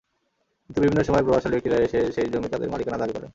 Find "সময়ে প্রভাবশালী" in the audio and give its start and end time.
1.03-1.55